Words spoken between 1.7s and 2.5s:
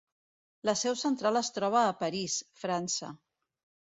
a París,